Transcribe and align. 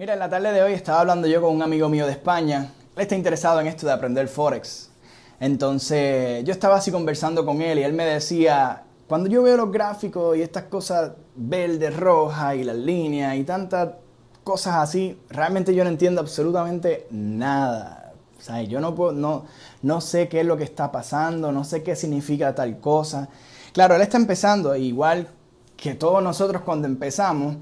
Mira, 0.00 0.14
en 0.14 0.18
la 0.18 0.30
tarde 0.30 0.50
de 0.50 0.62
hoy 0.62 0.72
estaba 0.72 1.00
hablando 1.00 1.28
yo 1.28 1.42
con 1.42 1.54
un 1.54 1.60
amigo 1.60 1.86
mío 1.90 2.06
de 2.06 2.12
España. 2.12 2.72
Él 2.96 3.02
está 3.02 3.16
interesado 3.16 3.60
en 3.60 3.66
esto 3.66 3.86
de 3.86 3.92
aprender 3.92 4.28
Forex. 4.28 4.88
Entonces, 5.38 6.42
yo 6.42 6.52
estaba 6.52 6.76
así 6.76 6.90
conversando 6.90 7.44
con 7.44 7.60
él 7.60 7.78
y 7.78 7.82
él 7.82 7.92
me 7.92 8.06
decía, 8.06 8.84
cuando 9.06 9.28
yo 9.28 9.42
veo 9.42 9.58
los 9.58 9.70
gráficos 9.70 10.38
y 10.38 10.40
estas 10.40 10.64
cosas 10.64 11.12
verdes, 11.36 11.94
rojas 11.94 12.56
y 12.56 12.64
las 12.64 12.76
líneas 12.76 13.36
y 13.36 13.44
tantas 13.44 13.90
cosas 14.42 14.76
así, 14.76 15.20
realmente 15.28 15.74
yo 15.74 15.84
no 15.84 15.90
entiendo 15.90 16.22
absolutamente 16.22 17.06
nada. 17.10 18.14
O 18.38 18.42
sea, 18.42 18.62
yo 18.62 18.80
no, 18.80 18.94
puedo, 18.94 19.12
no, 19.12 19.44
no 19.82 20.00
sé 20.00 20.30
qué 20.30 20.40
es 20.40 20.46
lo 20.46 20.56
que 20.56 20.64
está 20.64 20.90
pasando, 20.90 21.52
no 21.52 21.62
sé 21.62 21.82
qué 21.82 21.94
significa 21.94 22.54
tal 22.54 22.80
cosa. 22.80 23.28
Claro, 23.74 23.96
él 23.96 24.00
está 24.00 24.16
empezando, 24.16 24.74
igual 24.76 25.28
que 25.76 25.94
todos 25.94 26.22
nosotros 26.22 26.62
cuando 26.62 26.88
empezamos, 26.88 27.56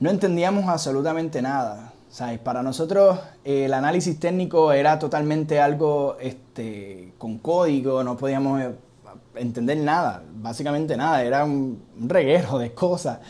no 0.00 0.10
entendíamos 0.10 0.68
absolutamente 0.68 1.40
nada. 1.40 1.92
¿sabes? 2.10 2.40
Para 2.40 2.62
nosotros 2.62 3.18
el 3.44 3.72
análisis 3.72 4.18
técnico 4.18 4.72
era 4.72 4.98
totalmente 4.98 5.60
algo 5.60 6.16
este, 6.20 7.12
con 7.18 7.38
código, 7.38 8.02
no 8.02 8.16
podíamos 8.16 8.60
eh, 8.60 8.74
entender 9.36 9.78
nada, 9.78 10.22
básicamente 10.34 10.96
nada, 10.96 11.22
era 11.22 11.44
un, 11.44 11.82
reguero 11.98 12.58
de 12.58 12.72
cosas. 12.72 13.20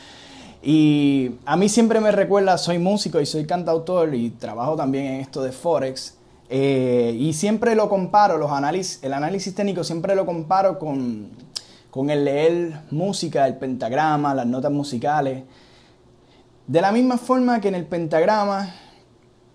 Y 0.63 1.33
a 1.47 1.57
mí 1.57 1.69
siempre 1.69 2.01
me 2.01 2.11
recuerda, 2.11 2.59
soy 2.59 2.79
músico 2.79 3.21
y 3.21 3.27
soy 3.27 3.47
cantautor 3.47 4.15
y 4.15 4.31
trabajo 4.31 4.77
también 4.77 5.07
en 5.07 5.21
esto 5.21 5.43
de 5.43 5.53
Forex. 5.53 6.17
Eh, 6.53 7.17
y 7.19 7.33
siempre 7.33 7.75
lo 7.75 7.89
comparo, 7.89 8.37
los 8.37 8.51
análisis, 8.51 8.99
el 9.03 9.13
análisis 9.15 9.55
técnico 9.55 9.85
siempre 9.85 10.15
lo 10.15 10.27
comparo 10.27 10.79
con, 10.79 11.31
con 11.91 12.11
el 12.11 12.25
leer 12.25 12.81
música, 12.91 13.47
el 13.47 13.57
pentagrama, 13.57 14.35
las 14.35 14.47
notas 14.47 14.73
musicales. 14.73 15.45
De 16.71 16.81
la 16.81 16.93
misma 16.93 17.19
forma 17.19 17.61
que 17.61 17.67
en 17.67 17.75
el 17.75 17.85
pentagrama, 17.85 18.73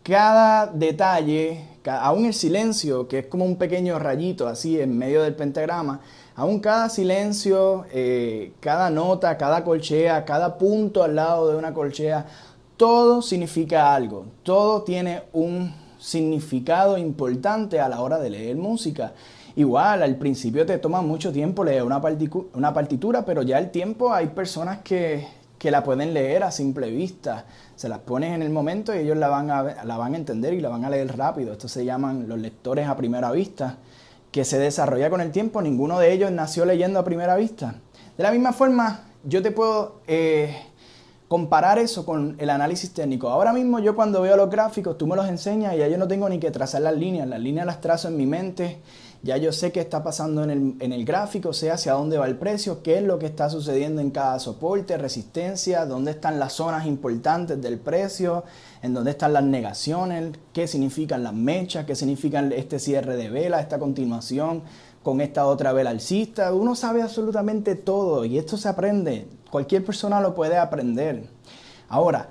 cada 0.03 0.67
detalle, 0.67 1.65
aún 1.85 2.25
el 2.25 2.33
silencio, 2.33 3.07
que 3.07 3.19
es 3.19 3.27
como 3.27 3.45
un 3.45 3.55
pequeño 3.55 3.97
rayito 3.99 4.49
así 4.49 4.81
en 4.81 4.97
medio 4.97 5.23
del 5.23 5.33
pentagrama, 5.33 6.01
aún 6.35 6.59
cada 6.59 6.89
silencio, 6.89 7.85
eh, 7.93 8.51
cada 8.59 8.89
nota, 8.89 9.37
cada 9.37 9.63
colchea, 9.63 10.25
cada 10.25 10.57
punto 10.57 11.03
al 11.03 11.15
lado 11.15 11.49
de 11.49 11.55
una 11.55 11.73
colchea, 11.73 12.25
todo 12.75 13.21
significa 13.21 13.95
algo, 13.95 14.25
todo 14.43 14.81
tiene 14.81 15.23
un 15.31 15.73
significado 15.97 16.97
importante 16.97 17.79
a 17.79 17.87
la 17.87 18.01
hora 18.01 18.19
de 18.19 18.29
leer 18.29 18.57
música. 18.57 19.13
Igual, 19.55 20.03
al 20.03 20.17
principio 20.17 20.65
te 20.65 20.79
toma 20.79 20.99
mucho 21.01 21.31
tiempo 21.31 21.63
leer 21.63 21.83
una, 21.83 22.01
partitura, 22.01 23.23
pero 23.23 23.41
ya 23.41 23.57
el 23.57 23.71
tiempo 23.71 24.13
hay 24.13 24.27
personas 24.27 24.79
que, 24.79 25.25
que 25.57 25.71
la 25.71 25.83
pueden 25.83 26.13
leer 26.13 26.43
a 26.43 26.51
simple 26.51 26.89
vista. 26.91 27.45
Se 27.75 27.89
las 27.89 27.99
pones 27.99 28.33
en 28.33 28.41
el 28.41 28.49
momento 28.49 28.93
y 28.93 28.99
ellos 28.99 29.17
la 29.17 29.29
van, 29.29 29.49
a, 29.49 29.83
la 29.83 29.97
van 29.97 30.13
a 30.13 30.17
entender 30.17 30.53
y 30.53 30.61
la 30.61 30.69
van 30.69 30.85
a 30.85 30.89
leer 30.89 31.17
rápido. 31.17 31.53
Estos 31.53 31.71
se 31.71 31.85
llaman 31.85 32.27
los 32.27 32.39
lectores 32.39 32.87
a 32.87 32.95
primera 32.95 33.31
vista, 33.31 33.77
que 34.31 34.45
se 34.45 34.59
desarrolla 34.59 35.09
con 35.09 35.21
el 35.21 35.31
tiempo. 35.31 35.61
Ninguno 35.61 35.99
de 35.99 36.11
ellos 36.11 36.31
nació 36.31 36.65
leyendo 36.65 36.99
a 36.99 37.03
primera 37.03 37.35
vista. 37.35 37.75
De 38.17 38.23
la 38.23 38.31
misma 38.31 38.53
forma, 38.53 39.01
yo 39.23 39.41
te 39.41 39.51
puedo 39.51 40.01
eh, 40.07 40.55
comparar 41.27 41.79
eso 41.79 42.05
con 42.05 42.35
el 42.39 42.49
análisis 42.49 42.93
técnico. 42.93 43.29
Ahora 43.29 43.51
mismo 43.51 43.79
yo 43.79 43.95
cuando 43.95 44.21
veo 44.21 44.37
los 44.37 44.49
gráficos, 44.49 44.97
tú 44.97 45.07
me 45.07 45.15
los 45.15 45.27
enseñas 45.27 45.73
y 45.73 45.79
ya 45.79 45.87
yo 45.87 45.97
no 45.97 46.07
tengo 46.07 46.29
ni 46.29 46.39
que 46.39 46.51
trazar 46.51 46.81
las 46.81 46.95
líneas. 46.95 47.27
Las 47.27 47.39
líneas 47.39 47.65
las 47.65 47.81
trazo 47.81 48.07
en 48.07 48.17
mi 48.17 48.25
mente 48.25 48.77
ya 49.25 49.37
yo 49.37 49.51
sé 49.51 49.71
qué 49.71 49.79
está 49.79 50.03
pasando 50.03 50.43
en 50.43 50.51
el, 50.51 50.75
en 50.79 50.93
el 50.93 51.03
gráfico, 51.03 51.51
sé 51.51 51.71
hacia 51.71 51.93
dónde 51.93 52.19
va 52.19 52.27
el 52.27 52.37
precio, 52.37 52.83
qué 52.83 52.99
es 52.99 53.03
lo 53.03 53.17
que 53.17 53.25
está 53.25 53.49
sucediendo 53.49 53.99
en 53.99 54.11
cada 54.11 54.37
soporte, 54.37 54.99
resistencia, 54.99 55.87
dónde 55.87 56.11
están 56.11 56.37
las 56.37 56.53
zonas 56.53 56.85
importantes 56.85 57.59
del 57.59 57.79
precio, 57.79 58.43
en 58.83 58.93
dónde 58.93 59.09
están 59.09 59.33
las 59.33 59.43
negaciones, 59.43 60.37
qué 60.53 60.67
significan 60.67 61.23
las 61.23 61.33
mechas, 61.33 61.85
qué 61.85 61.95
significan 61.95 62.51
este 62.51 62.77
cierre 62.77 63.17
de 63.17 63.31
vela, 63.31 63.59
esta 63.59 63.79
continuación 63.79 64.61
con 65.01 65.19
esta 65.21 65.47
otra 65.47 65.73
vela 65.73 65.89
alcista. 65.89 66.53
Uno 66.53 66.75
sabe 66.75 67.01
absolutamente 67.01 67.73
todo 67.73 68.25
y 68.25 68.37
esto 68.37 68.57
se 68.57 68.69
aprende. 68.69 69.27
Cualquier 69.49 69.83
persona 69.83 70.21
lo 70.21 70.35
puede 70.35 70.59
aprender. 70.59 71.27
Ahora, 71.89 72.29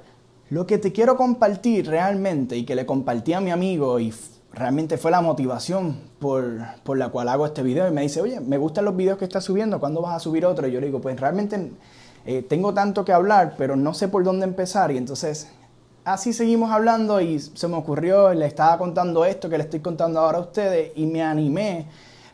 lo 0.49 0.65
que 0.65 0.79
te 0.79 0.93
quiero 0.93 1.17
compartir 1.17 1.89
realmente 1.89 2.57
y 2.57 2.65
que 2.65 2.77
le 2.77 2.87
compartí 2.87 3.33
a 3.33 3.41
mi 3.41 3.51
amigo 3.51 3.99
y 3.99 4.15
realmente 4.53 4.97
fue 4.97 5.11
la 5.11 5.21
motivación 5.21 6.14
por, 6.25 6.97
la 6.97 7.09
cual 7.11 7.29
hago 7.29 7.45
este 7.45 7.63
video. 7.63 7.87
Y 7.87 7.91
me 7.91 8.01
dice, 8.01 8.23
oye, 8.23 8.41
me 8.41 8.57
gustan 8.57 8.87
los 8.87 8.97
videos 8.97 9.19
que 9.19 9.27
estás 9.27 9.45
subiendo, 9.45 9.79
¿cuándo 9.79 10.01
vas 10.01 10.17
a 10.17 10.19
subir 10.19 10.47
otro? 10.47 10.67
Y 10.67 10.73
yo 10.73 10.81
le 10.81 10.87
digo, 10.87 11.01
pues 11.01 11.21
realmente 11.21 11.71
eh, 12.25 12.43
tengo 12.43 12.73
tanto 12.73 13.05
que 13.05 13.13
hablar, 13.13 13.57
pero 13.59 13.77
no 13.77 13.93
sé 13.93 14.09
por 14.09 14.25
dónde 14.25 14.47
empezar. 14.47 14.91
Y 14.91 14.97
entonces 14.97 15.49
así 16.05 16.33
seguimos 16.33 16.71
hablando 16.71 17.21
y 17.21 17.39
se 17.39 17.69
me 17.69 17.77
ocurrió, 17.77 18.33
le 18.33 18.47
estaba 18.47 18.79
contando 18.79 19.27
esto 19.27 19.51
que 19.51 19.59
le 19.59 19.65
estoy 19.65 19.81
contando 19.81 20.21
ahora 20.21 20.39
a 20.39 20.41
ustedes 20.41 20.93
y 20.97 21.05
me 21.05 21.23
animé. 21.23 21.87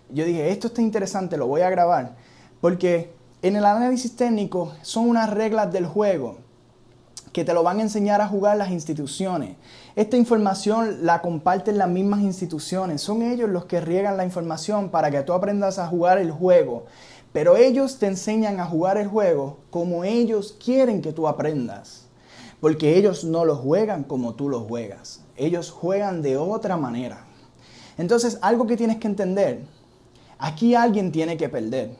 Yo 0.08 0.24
dije, 0.24 0.50
esto 0.50 0.68
está 0.68 0.82
interesante, 0.82 1.36
lo 1.36 1.48
voy 1.48 1.62
a 1.62 1.70
grabar. 1.70 2.14
Porque 2.60 3.12
en 3.42 3.56
el 3.56 3.64
análisis 3.64 4.14
técnico 4.14 4.72
son 4.82 5.08
unas 5.08 5.30
reglas 5.30 5.72
del 5.72 5.86
juego 5.86 6.38
que 7.32 7.44
te 7.44 7.54
lo 7.54 7.62
van 7.62 7.78
a 7.78 7.82
enseñar 7.82 8.20
a 8.20 8.28
jugar 8.28 8.56
las 8.56 8.70
instituciones. 8.70 9.56
Esta 9.94 10.16
información 10.16 11.06
la 11.06 11.22
comparten 11.22 11.78
las 11.78 11.88
mismas 11.88 12.20
instituciones. 12.20 13.00
Son 13.00 13.22
ellos 13.22 13.48
los 13.48 13.66
que 13.66 13.80
riegan 13.80 14.16
la 14.16 14.24
información 14.24 14.90
para 14.90 15.10
que 15.10 15.22
tú 15.22 15.32
aprendas 15.32 15.78
a 15.78 15.86
jugar 15.86 16.18
el 16.18 16.32
juego. 16.32 16.86
Pero 17.32 17.56
ellos 17.56 17.98
te 17.98 18.06
enseñan 18.06 18.58
a 18.58 18.66
jugar 18.66 18.98
el 18.98 19.06
juego 19.06 19.58
como 19.70 20.02
ellos 20.02 20.56
quieren 20.62 21.00
que 21.00 21.12
tú 21.12 21.28
aprendas. 21.28 22.06
Porque 22.60 22.96
ellos 22.96 23.24
no 23.24 23.44
lo 23.44 23.56
juegan 23.56 24.02
como 24.04 24.34
tú 24.34 24.48
lo 24.48 24.60
juegas. 24.60 25.20
Ellos 25.36 25.70
juegan 25.70 26.22
de 26.22 26.36
otra 26.36 26.76
manera. 26.76 27.24
Entonces, 27.96 28.38
algo 28.42 28.66
que 28.66 28.76
tienes 28.76 28.98
que 28.98 29.06
entender, 29.06 29.62
aquí 30.38 30.74
alguien 30.74 31.12
tiene 31.12 31.36
que 31.36 31.48
perder. 31.48 31.94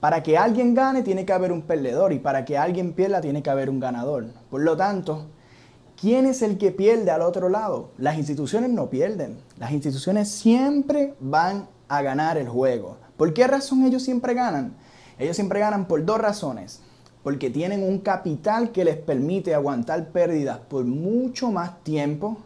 Para 0.00 0.22
que 0.22 0.38
alguien 0.38 0.74
gane 0.74 1.02
tiene 1.02 1.26
que 1.26 1.32
haber 1.34 1.52
un 1.52 1.62
perdedor 1.62 2.14
y 2.14 2.18
para 2.18 2.46
que 2.46 2.56
alguien 2.56 2.94
pierda 2.94 3.20
tiene 3.20 3.42
que 3.42 3.50
haber 3.50 3.68
un 3.68 3.80
ganador. 3.80 4.28
Por 4.50 4.62
lo 4.62 4.74
tanto, 4.74 5.26
¿quién 6.00 6.24
es 6.24 6.40
el 6.40 6.56
que 6.56 6.72
pierde 6.72 7.10
al 7.10 7.20
otro 7.20 7.50
lado? 7.50 7.90
Las 7.98 8.16
instituciones 8.16 8.70
no 8.70 8.88
pierden. 8.88 9.38
Las 9.58 9.72
instituciones 9.72 10.30
siempre 10.30 11.14
van 11.20 11.68
a 11.88 12.00
ganar 12.00 12.38
el 12.38 12.48
juego. 12.48 12.96
¿Por 13.18 13.34
qué 13.34 13.46
razón 13.46 13.84
ellos 13.84 14.02
siempre 14.02 14.32
ganan? 14.32 14.74
Ellos 15.18 15.36
siempre 15.36 15.60
ganan 15.60 15.86
por 15.86 16.02
dos 16.02 16.18
razones. 16.18 16.80
Porque 17.22 17.50
tienen 17.50 17.82
un 17.82 17.98
capital 17.98 18.72
que 18.72 18.86
les 18.86 18.96
permite 18.96 19.54
aguantar 19.54 20.08
pérdidas 20.12 20.60
por 20.60 20.86
mucho 20.86 21.50
más 21.50 21.84
tiempo. 21.84 22.38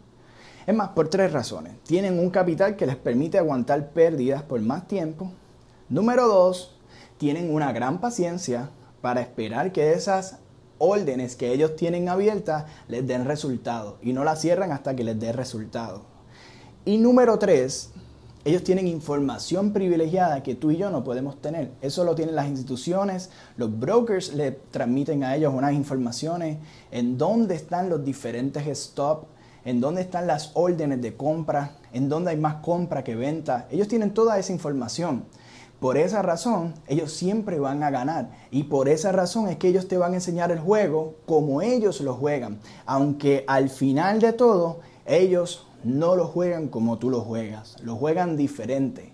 Es 0.66 0.74
más, 0.74 0.88
por 0.88 1.08
tres 1.08 1.32
razones. 1.32 1.74
Tienen 1.84 2.18
un 2.18 2.30
capital 2.30 2.74
que 2.74 2.86
les 2.86 2.96
permite 2.96 3.38
aguantar 3.38 3.90
pérdidas 3.90 4.42
por 4.42 4.60
más 4.60 4.88
tiempo. 4.88 5.30
Número 5.88 6.26
dos, 6.26 6.74
tienen 7.18 7.52
una 7.54 7.72
gran 7.72 8.00
paciencia 8.00 8.70
para 9.00 9.20
esperar 9.20 9.72
que 9.72 9.92
esas 9.92 10.38
órdenes 10.78 11.36
que 11.36 11.52
ellos 11.52 11.76
tienen 11.76 12.08
abiertas 12.08 12.64
les 12.88 13.06
den 13.06 13.24
resultado 13.24 13.98
y 14.02 14.12
no 14.12 14.24
las 14.24 14.40
cierran 14.40 14.72
hasta 14.72 14.96
que 14.96 15.04
les 15.04 15.18
dé 15.18 15.32
resultado. 15.32 16.02
Y 16.84 16.98
número 16.98 17.38
tres, 17.38 17.90
ellos 18.44 18.62
tienen 18.62 18.86
información 18.86 19.72
privilegiada 19.72 20.42
que 20.42 20.54
tú 20.54 20.70
y 20.70 20.76
yo 20.76 20.90
no 20.90 21.02
podemos 21.02 21.40
tener. 21.40 21.72
Eso 21.80 22.04
lo 22.04 22.14
tienen 22.14 22.34
las 22.34 22.48
instituciones, 22.48 23.30
los 23.56 23.78
brokers 23.78 24.34
le 24.34 24.52
transmiten 24.52 25.24
a 25.24 25.34
ellos 25.34 25.54
unas 25.54 25.72
informaciones 25.72 26.58
en 26.90 27.16
dónde 27.16 27.54
están 27.54 27.88
los 27.88 28.04
diferentes 28.04 28.66
stop, 28.66 29.24
en 29.64 29.80
dónde 29.80 30.02
están 30.02 30.26
las 30.26 30.50
órdenes 30.54 31.00
de 31.00 31.16
compra, 31.16 31.78
en 31.94 32.10
dónde 32.10 32.32
hay 32.32 32.36
más 32.36 32.56
compra 32.56 33.02
que 33.02 33.14
venta. 33.16 33.66
Ellos 33.70 33.88
tienen 33.88 34.12
toda 34.12 34.38
esa 34.38 34.52
información. 34.52 35.24
Por 35.80 35.98
esa 35.98 36.22
razón, 36.22 36.74
ellos 36.86 37.12
siempre 37.12 37.58
van 37.58 37.82
a 37.82 37.90
ganar. 37.90 38.30
Y 38.50 38.64
por 38.64 38.88
esa 38.88 39.12
razón 39.12 39.48
es 39.48 39.56
que 39.56 39.68
ellos 39.68 39.88
te 39.88 39.98
van 39.98 40.12
a 40.12 40.16
enseñar 40.16 40.50
el 40.50 40.60
juego 40.60 41.16
como 41.26 41.60
ellos 41.60 42.00
lo 42.00 42.14
juegan. 42.14 42.58
Aunque 42.86 43.44
al 43.46 43.68
final 43.68 44.20
de 44.20 44.32
todo, 44.32 44.80
ellos 45.04 45.66
no 45.82 46.16
lo 46.16 46.26
juegan 46.26 46.68
como 46.68 46.98
tú 46.98 47.10
lo 47.10 47.20
juegas. 47.20 47.76
Lo 47.82 47.96
juegan 47.96 48.36
diferente. 48.36 49.12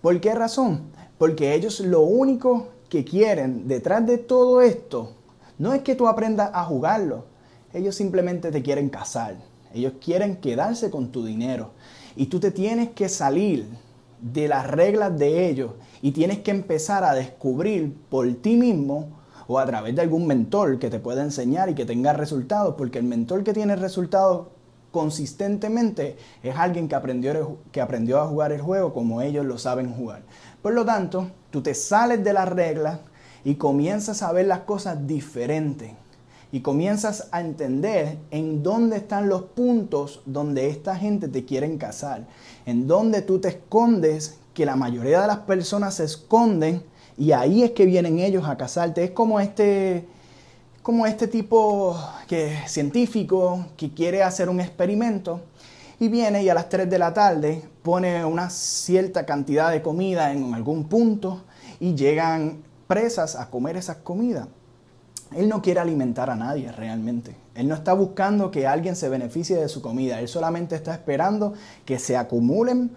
¿Por 0.00 0.20
qué 0.20 0.34
razón? 0.34 0.92
Porque 1.18 1.54
ellos 1.54 1.80
lo 1.80 2.02
único 2.02 2.68
que 2.88 3.04
quieren 3.04 3.66
detrás 3.66 4.06
de 4.06 4.18
todo 4.18 4.62
esto 4.62 5.12
no 5.58 5.72
es 5.72 5.82
que 5.82 5.94
tú 5.94 6.06
aprendas 6.06 6.50
a 6.52 6.64
jugarlo. 6.64 7.24
Ellos 7.72 7.94
simplemente 7.96 8.52
te 8.52 8.62
quieren 8.62 8.88
casar. 8.88 9.36
Ellos 9.72 9.94
quieren 10.00 10.36
quedarse 10.36 10.90
con 10.90 11.10
tu 11.10 11.24
dinero. 11.24 11.70
Y 12.14 12.26
tú 12.26 12.38
te 12.38 12.50
tienes 12.50 12.90
que 12.90 13.08
salir 13.08 13.66
de 14.20 14.48
las 14.48 14.66
reglas 14.66 15.18
de 15.18 15.48
ellos 15.48 15.72
y 16.02 16.12
tienes 16.12 16.40
que 16.40 16.50
empezar 16.50 17.04
a 17.04 17.14
descubrir 17.14 17.94
por 18.08 18.32
ti 18.34 18.56
mismo 18.56 19.22
o 19.46 19.58
a 19.58 19.66
través 19.66 19.94
de 19.94 20.02
algún 20.02 20.26
mentor 20.26 20.78
que 20.78 20.90
te 20.90 20.98
pueda 20.98 21.22
enseñar 21.22 21.68
y 21.68 21.74
que 21.74 21.84
tenga 21.84 22.12
resultados, 22.12 22.74
porque 22.76 22.98
el 22.98 23.04
mentor 23.04 23.44
que 23.44 23.52
tiene 23.52 23.76
resultados 23.76 24.48
consistentemente 24.90 26.16
es 26.42 26.56
alguien 26.56 26.88
que 26.88 26.94
aprendió, 26.94 27.58
que 27.72 27.80
aprendió 27.80 28.20
a 28.20 28.28
jugar 28.28 28.52
el 28.52 28.60
juego 28.60 28.94
como 28.94 29.22
ellos 29.22 29.44
lo 29.44 29.58
saben 29.58 29.92
jugar. 29.92 30.22
Por 30.62 30.72
lo 30.72 30.84
tanto, 30.84 31.30
tú 31.50 31.62
te 31.62 31.74
sales 31.74 32.22
de 32.22 32.32
las 32.32 32.48
reglas 32.48 33.00
y 33.44 33.56
comienzas 33.56 34.22
a 34.22 34.32
ver 34.32 34.46
las 34.46 34.60
cosas 34.60 35.06
diferentes. 35.06 35.92
Y 36.52 36.60
comienzas 36.60 37.28
a 37.32 37.40
entender 37.40 38.18
en 38.30 38.62
dónde 38.62 38.98
están 38.98 39.28
los 39.28 39.42
puntos 39.42 40.22
donde 40.26 40.68
esta 40.68 40.96
gente 40.96 41.28
te 41.28 41.44
quiere 41.44 41.76
casar, 41.76 42.26
en 42.66 42.86
dónde 42.86 43.22
tú 43.22 43.40
te 43.40 43.48
escondes, 43.48 44.38
que 44.54 44.64
la 44.64 44.76
mayoría 44.76 45.20
de 45.20 45.26
las 45.26 45.38
personas 45.38 45.94
se 45.94 46.04
esconden 46.04 46.82
y 47.18 47.32
ahí 47.32 47.62
es 47.62 47.72
que 47.72 47.84
vienen 47.84 48.20
ellos 48.20 48.46
a 48.46 48.56
casarte. 48.56 49.04
Es 49.04 49.10
como 49.10 49.40
este, 49.40 50.06
como 50.82 51.06
este 51.06 51.26
tipo 51.26 51.98
que, 52.28 52.56
científico 52.66 53.66
que 53.76 53.92
quiere 53.92 54.22
hacer 54.22 54.48
un 54.48 54.60
experimento 54.60 55.40
y 55.98 56.08
viene 56.08 56.42
y 56.42 56.48
a 56.48 56.54
las 56.54 56.68
3 56.68 56.88
de 56.88 56.98
la 56.98 57.12
tarde 57.12 57.62
pone 57.82 58.24
una 58.24 58.48
cierta 58.50 59.26
cantidad 59.26 59.70
de 59.70 59.82
comida 59.82 60.32
en 60.32 60.54
algún 60.54 60.84
punto 60.84 61.42
y 61.80 61.94
llegan 61.94 62.62
presas 62.86 63.36
a 63.36 63.50
comer 63.50 63.76
esas 63.76 63.96
comidas. 63.98 64.48
Él 65.36 65.48
no 65.48 65.62
quiere 65.62 65.80
alimentar 65.80 66.30
a 66.30 66.36
nadie 66.36 66.70
realmente. 66.72 67.36
Él 67.54 67.68
no 67.68 67.74
está 67.74 67.92
buscando 67.92 68.50
que 68.50 68.66
alguien 68.66 68.96
se 68.96 69.08
beneficie 69.08 69.56
de 69.56 69.68
su 69.68 69.82
comida. 69.82 70.20
Él 70.20 70.28
solamente 70.28 70.74
está 70.74 70.92
esperando 70.92 71.54
que 71.84 71.98
se 71.98 72.16
acumulen 72.16 72.90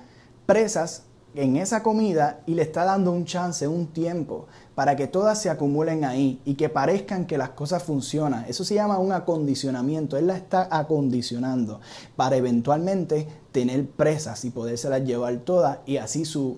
presas 0.46 1.04
en 1.36 1.56
esa 1.56 1.84
comida 1.84 2.42
y 2.48 2.56
le 2.56 2.64
está 2.64 2.84
dando 2.84 3.12
un 3.12 3.26
chance, 3.26 3.68
un 3.68 3.88
tiempo, 3.88 4.48
para 4.74 4.96
que 4.96 5.08
todas 5.08 5.40
se 5.40 5.52
acumulen 5.52 6.04
ahí 6.04 6.42
y 6.46 6.56
que 6.56 6.70
parezcan 6.70 7.28
que 7.28 7.38
las 7.38 7.50
cosas 7.50 7.84
funcionan. 7.84 8.46
Eso 8.48 8.64
se 8.64 8.74
llama 8.74 8.98
un 8.98 9.12
acondicionamiento. 9.12 10.18
Él 10.18 10.28
la 10.28 10.36
está 10.36 10.68
acondicionando 10.72 11.80
para 12.16 12.38
eventualmente 12.38 13.28
tener 13.52 13.88
presas 13.88 14.46
y 14.46 14.50
podérselas 14.50 15.04
llevar 15.04 15.38
todas 15.38 15.80
y 15.86 15.98
así 15.98 16.26
su, 16.26 16.58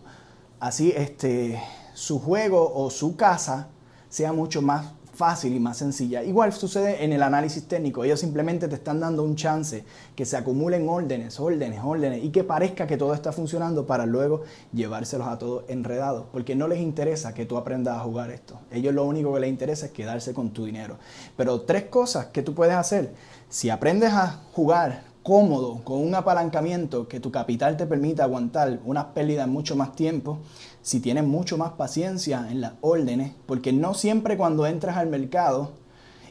así 0.62 0.94
este, 0.96 1.62
su 1.94 2.20
juego 2.20 2.72
o 2.74 2.90
su 2.90 3.18
casa 3.18 3.68
sea 4.08 4.32
mucho 4.32 4.62
más 4.62 4.94
fácil 5.20 5.54
y 5.54 5.60
más 5.60 5.76
sencilla. 5.76 6.24
Igual 6.24 6.54
sucede 6.54 7.04
en 7.04 7.12
el 7.12 7.22
análisis 7.22 7.68
técnico. 7.68 8.06
Ellos 8.06 8.22
simplemente 8.22 8.70
te 8.70 8.76
están 8.76 9.02
dando 9.02 9.22
un 9.22 9.36
chance 9.36 9.84
que 10.16 10.24
se 10.24 10.38
acumulen 10.38 10.88
órdenes, 10.88 11.42
órdenes, 11.42 11.82
órdenes 11.84 12.24
y 12.24 12.30
que 12.30 12.46
parezca 12.46 12.88
que 12.88 12.96
todo 12.96 13.14
está 13.14 13.34
funcionando 13.34 13.86
para 13.86 14.06
luego 14.06 14.44
llevárselos 14.72 15.28
a 15.28 15.38
todos 15.38 15.66
enredados. 15.68 16.28
Porque 16.32 16.56
no 16.56 16.70
les 16.70 16.80
interesa 16.80 17.34
que 17.34 17.46
tú 17.46 17.58
aprendas 17.58 17.98
a 17.98 18.00
jugar 18.00 18.32
esto. 18.32 18.62
Ellos 18.72 18.94
lo 18.94 19.04
único 19.04 19.34
que 19.34 19.42
les 19.42 19.50
interesa 19.50 19.88
es 19.88 19.92
quedarse 19.92 20.34
con 20.34 20.52
tu 20.52 20.64
dinero. 20.64 20.96
Pero 21.36 21.64
tres 21.64 21.84
cosas 21.88 22.28
que 22.28 22.42
tú 22.42 22.56
puedes 22.56 22.76
hacer. 22.76 23.14
Si 23.50 23.70
aprendes 23.70 24.14
a 24.14 24.40
jugar 24.54 25.04
cómodo, 25.30 25.84
con 25.84 26.00
un 26.00 26.16
apalancamiento 26.16 27.08
que 27.08 27.20
tu 27.20 27.30
capital 27.30 27.78
te 27.78 27.86
permita 27.86 28.24
aguantar 28.24 28.80
unas 28.84 29.06
pérdidas 29.14 29.48
mucho 29.48 29.76
más 29.76 29.96
tiempo, 29.96 30.40
si 30.82 31.02
tienes 31.02 31.24
mucho 31.24 31.56
más 31.56 31.74
paciencia 31.74 32.48
en 32.50 32.62
las 32.62 32.74
órdenes, 32.82 33.34
porque 33.46 33.72
no 33.72 33.94
siempre 33.94 34.38
cuando 34.38 34.66
entras 34.66 34.98
al 34.98 35.06
mercado, 35.06 35.74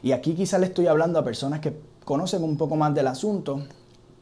y 0.01 0.11
aquí 0.11 0.33
quizás 0.33 0.59
le 0.59 0.65
estoy 0.65 0.87
hablando 0.87 1.17
a 1.17 1.23
personas 1.23 1.61
que 1.61 1.79
conocen 2.03 2.43
un 2.43 2.57
poco 2.57 2.75
más 2.75 2.93
del 2.93 3.07
asunto, 3.07 3.63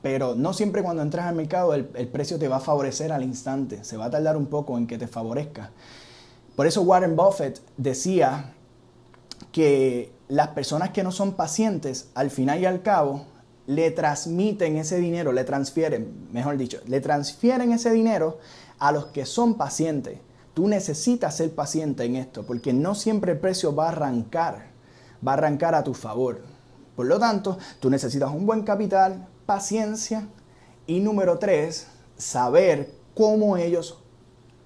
pero 0.04 0.36
no 0.36 0.54
siempre 0.54 0.84
cuando 0.84 1.02
entras 1.02 1.26
al 1.26 1.34
mercado 1.34 1.74
el, 1.74 1.90
el 1.96 2.08
precio 2.08 2.38
te 2.38 2.48
va 2.48 2.58
a 2.58 2.60
favorecer 2.60 3.12
al 3.12 3.24
instante, 3.24 3.84
se 3.84 3.98
va 3.98 4.06
a 4.06 4.10
tardar 4.12 4.38
un 4.38 4.46
poco 4.46 4.78
en 4.78 4.86
que 4.86 5.00
te 5.00 5.08
favorezca. 5.08 5.72
Por 6.56 6.68
eso 6.68 6.84
Warren 6.84 7.16
Buffett 7.16 7.62
decía 7.78 8.54
que 9.52 10.12
las 10.28 10.50
personas 10.50 10.92
que 10.92 11.02
no 11.02 11.12
son 11.12 11.32
pacientes, 11.34 12.12
al 12.14 12.30
final 12.30 12.60
y 12.60 12.68
al 12.68 12.84
cabo, 12.84 13.26
le 13.68 13.92
transmiten 13.92 14.78
ese 14.78 14.98
dinero, 14.98 15.34
le 15.34 15.44
transfieren, 15.44 16.30
mejor 16.32 16.58
dicho, 16.58 16.80
le 16.88 17.02
transfieren 17.02 17.74
ese 17.74 17.92
dinero 17.92 18.40
a 18.80 18.92
los 18.92 19.08
que 19.08 19.26
son 19.26 19.56
pacientes. 19.56 20.20
Tú 20.54 20.68
necesitas 20.68 21.36
ser 21.36 21.54
paciente 21.54 22.06
en 22.06 22.16
esto, 22.16 22.46
porque 22.46 22.74
no 22.74 22.96
siempre 22.96 23.34
el 23.34 23.40
precio 23.40 23.76
va 23.76 23.86
a 23.86 23.92
arrancar, 23.92 24.72
va 25.26 25.34
a 25.34 25.36
arrancar 25.36 25.76
a 25.76 25.84
tu 25.84 25.94
favor. 25.94 26.42
Por 26.96 27.06
lo 27.06 27.20
tanto, 27.20 27.60
tú 27.80 27.90
necesitas 27.90 28.32
un 28.32 28.48
buen 28.48 28.64
capital, 28.64 29.28
paciencia 29.46 30.28
y 30.88 31.00
número 31.02 31.38
tres, 31.38 31.88
saber 32.18 32.96
cómo 33.14 33.58
ellos 33.58 34.02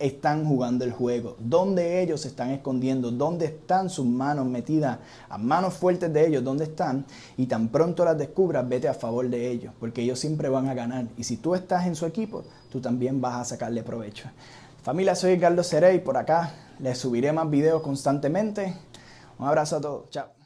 están 0.01 0.45
jugando 0.45 0.83
el 0.83 0.91
juego, 0.91 1.35
dónde 1.39 2.01
ellos 2.01 2.21
se 2.21 2.29
están 2.29 2.51
escondiendo, 2.51 3.11
dónde 3.11 3.45
están 3.45 3.89
sus 3.89 4.05
manos 4.05 4.45
metidas, 4.45 4.99
a 5.29 5.37
manos 5.37 5.75
fuertes 5.75 6.11
de 6.11 6.27
ellos, 6.27 6.43
dónde 6.43 6.65
están, 6.65 7.05
y 7.37 7.45
tan 7.45 7.69
pronto 7.69 8.03
las 8.03 8.17
descubras, 8.17 8.67
vete 8.67 8.87
a 8.87 8.93
favor 8.93 9.29
de 9.29 9.49
ellos, 9.49 9.73
porque 9.79 10.01
ellos 10.01 10.19
siempre 10.19 10.49
van 10.49 10.67
a 10.67 10.73
ganar. 10.73 11.07
Y 11.17 11.23
si 11.23 11.37
tú 11.37 11.55
estás 11.55 11.85
en 11.85 11.95
su 11.95 12.05
equipo, 12.05 12.43
tú 12.71 12.81
también 12.81 13.21
vas 13.21 13.35
a 13.35 13.45
sacarle 13.45 13.83
provecho. 13.83 14.29
Familia, 14.83 15.15
soy 15.15 15.39
Carlos 15.39 15.69
Cerey, 15.69 15.99
por 15.99 16.17
acá 16.17 16.53
les 16.79 16.97
subiré 16.97 17.31
más 17.31 17.49
videos 17.49 17.81
constantemente. 17.81 18.73
Un 19.37 19.47
abrazo 19.47 19.77
a 19.77 19.81
todos, 19.81 20.09
chao. 20.09 20.40